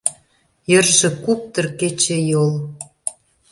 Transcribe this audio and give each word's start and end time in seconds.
Йырже 0.71 1.09
куптыр— 1.23 1.65
кечыйол. 1.79 2.53